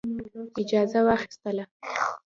[0.61, 1.63] اجازه واخیستله.